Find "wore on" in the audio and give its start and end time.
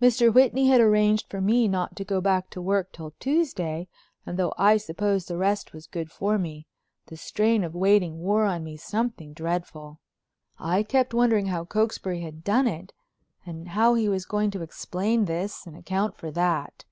8.20-8.64